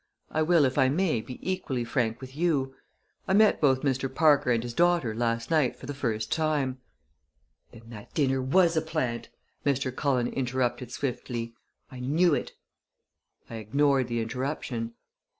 I 0.31 0.41
will, 0.41 0.65
if 0.65 0.79
I 0.79 0.89
may, 0.89 1.21
be 1.21 1.37
equally 1.47 1.83
frank 1.83 2.21
with 2.21 2.35
you. 2.35 2.73
I 3.27 3.33
met 3.33 3.61
both 3.61 3.81
Mr. 3.83 4.11
Parker 4.11 4.49
and 4.49 4.63
his 4.63 4.73
daughter 4.73 5.13
last 5.13 5.51
night 5.51 5.75
for 5.75 5.85
the 5.85 5.93
first 5.93 6.31
time" 6.31 6.79
"Then 7.71 7.83
that 7.91 8.11
dinner 8.15 8.41
was 8.41 8.75
a 8.75 8.81
plant!" 8.81 9.29
Mr. 9.63 9.95
Cullen 9.95 10.25
interrupted 10.29 10.91
swiftly. 10.91 11.53
"I 11.91 11.99
knew 11.99 12.33
it!" 12.33 12.53
I 13.47 13.57
ignored 13.57 14.07
the 14.07 14.21
interruption. 14.21 14.95